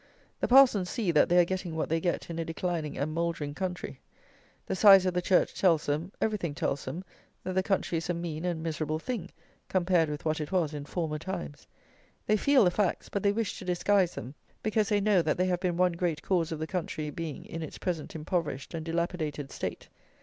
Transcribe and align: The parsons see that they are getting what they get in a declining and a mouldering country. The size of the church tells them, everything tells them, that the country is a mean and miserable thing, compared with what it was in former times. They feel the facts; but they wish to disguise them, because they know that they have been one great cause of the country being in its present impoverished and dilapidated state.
The 0.39 0.47
parsons 0.47 0.89
see 0.89 1.11
that 1.11 1.29
they 1.29 1.37
are 1.37 1.45
getting 1.45 1.75
what 1.75 1.87
they 1.87 1.99
get 1.99 2.31
in 2.31 2.39
a 2.39 2.43
declining 2.43 2.97
and 2.97 3.03
a 3.03 3.13
mouldering 3.13 3.53
country. 3.53 3.99
The 4.65 4.75
size 4.75 5.05
of 5.05 5.13
the 5.13 5.21
church 5.21 5.53
tells 5.53 5.85
them, 5.85 6.11
everything 6.19 6.55
tells 6.55 6.85
them, 6.85 7.03
that 7.43 7.53
the 7.53 7.61
country 7.61 7.99
is 7.99 8.09
a 8.09 8.15
mean 8.15 8.43
and 8.43 8.63
miserable 8.63 8.97
thing, 8.97 9.29
compared 9.69 10.09
with 10.09 10.25
what 10.25 10.41
it 10.41 10.51
was 10.51 10.73
in 10.73 10.85
former 10.85 11.19
times. 11.19 11.67
They 12.25 12.35
feel 12.35 12.63
the 12.63 12.71
facts; 12.71 13.09
but 13.09 13.21
they 13.21 13.31
wish 13.31 13.59
to 13.59 13.65
disguise 13.65 14.15
them, 14.15 14.33
because 14.63 14.89
they 14.89 15.01
know 15.01 15.21
that 15.21 15.37
they 15.37 15.45
have 15.45 15.59
been 15.59 15.77
one 15.77 15.91
great 15.93 16.23
cause 16.23 16.51
of 16.51 16.57
the 16.57 16.65
country 16.65 17.11
being 17.11 17.45
in 17.45 17.61
its 17.61 17.77
present 17.77 18.15
impoverished 18.15 18.73
and 18.73 18.83
dilapidated 18.83 19.51
state. 19.51 19.87